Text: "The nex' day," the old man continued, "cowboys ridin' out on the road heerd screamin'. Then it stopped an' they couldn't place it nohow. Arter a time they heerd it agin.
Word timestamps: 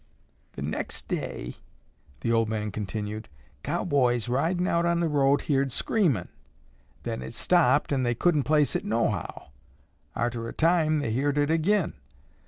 "The 0.53 0.63
nex' 0.63 1.03
day," 1.03 1.57
the 2.21 2.31
old 2.31 2.49
man 2.49 2.71
continued, 2.71 3.29
"cowboys 3.61 4.27
ridin' 4.27 4.65
out 4.65 4.83
on 4.83 4.99
the 4.99 5.07
road 5.07 5.43
heerd 5.43 5.71
screamin'. 5.71 6.27
Then 7.03 7.21
it 7.21 7.35
stopped 7.35 7.93
an' 7.93 8.01
they 8.01 8.15
couldn't 8.15 8.41
place 8.41 8.75
it 8.75 8.83
nohow. 8.83 9.49
Arter 10.15 10.47
a 10.47 10.53
time 10.53 11.01
they 11.01 11.11
heerd 11.11 11.37
it 11.37 11.51
agin. 11.51 11.93